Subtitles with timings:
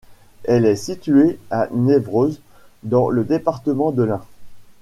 [0.45, 2.39] Elle est située à Niévroz
[2.81, 4.23] dans le département de l'Ain.